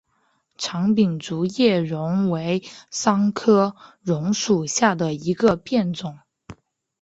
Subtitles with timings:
[0.57, 6.17] 长柄竹叶榕为桑科榕属下的一个变种。